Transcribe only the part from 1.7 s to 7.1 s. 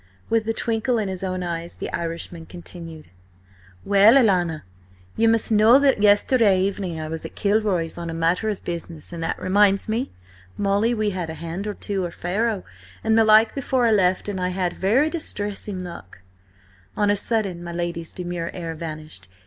the Irishman continued: "Well, alanna, ye must know that yesterday evening I